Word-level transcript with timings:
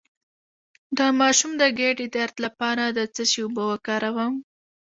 د 0.97 0.99
ماشوم 1.19 1.51
د 1.61 1.63
ګیډې 1.79 2.07
درد 2.15 2.35
لپاره 2.45 2.83
د 2.87 2.99
څه 3.13 3.23
شي 3.31 3.39
اوبه 3.45 3.63
وکاروم؟ 3.71 4.33